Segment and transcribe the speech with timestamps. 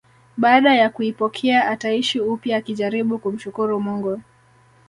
[0.37, 4.21] Baada ya kuipokea ataishi upya akijaribu kumshukuru Mungu